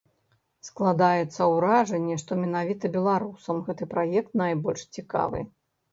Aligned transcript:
Складаецца 0.67 1.41
ўражанне, 1.55 2.17
што 2.23 2.31
менавіта 2.45 2.85
беларусам 2.97 3.55
гэты 3.69 3.83
праект 3.95 4.31
найбольш 4.45 4.81
цікавы. 4.99 5.39